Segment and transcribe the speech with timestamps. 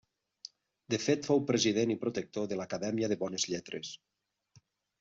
[0.93, 3.95] De fet fou president i protector de l'Acadèmia de Bones Lletres.